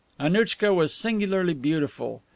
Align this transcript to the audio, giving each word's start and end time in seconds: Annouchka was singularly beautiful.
Annouchka 0.19 0.73
was 0.73 0.91
singularly 0.95 1.53
beautiful. 1.53 2.23